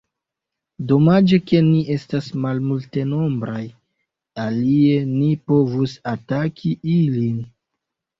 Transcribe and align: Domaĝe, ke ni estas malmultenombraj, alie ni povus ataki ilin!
Domaĝe, 0.91 1.37
ke 1.49 1.59
ni 1.65 1.81
estas 1.95 2.29
malmultenombraj, 2.45 3.61
alie 4.45 4.95
ni 5.11 5.29
povus 5.53 5.95
ataki 6.13 6.73
ilin! 6.95 7.37